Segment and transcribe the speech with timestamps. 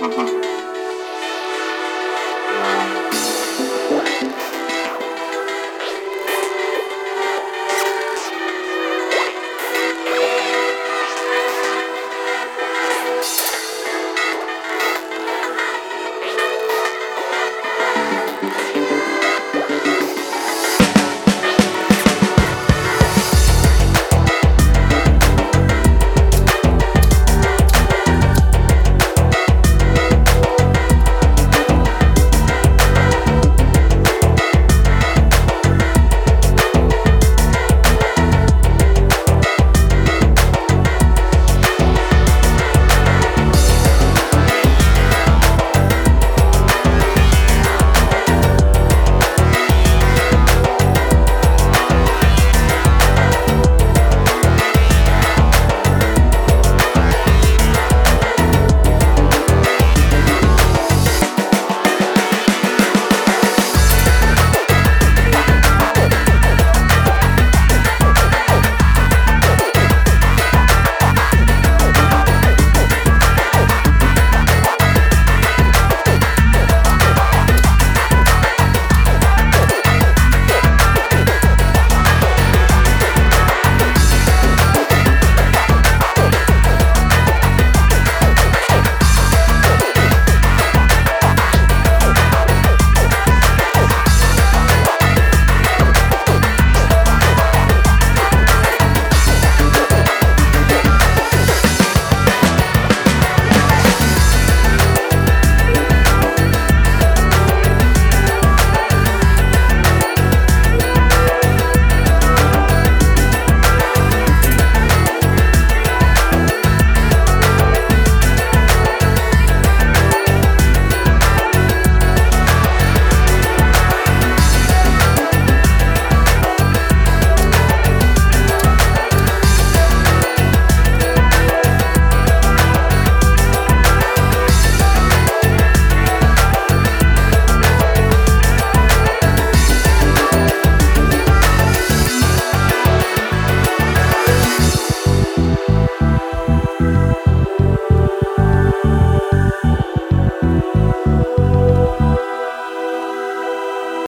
[0.00, 0.43] 哈哈。